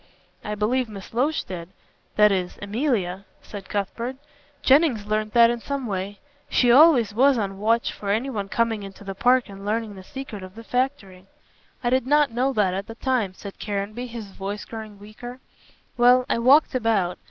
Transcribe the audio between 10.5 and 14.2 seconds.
the factory." "I did not know that at the time," said Caranby,